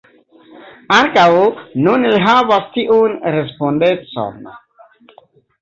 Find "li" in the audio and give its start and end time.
2.13-2.21